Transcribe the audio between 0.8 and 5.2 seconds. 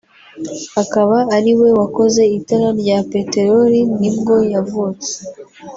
akaba ariwe wakoze itara rya petelori ni bwo yavutse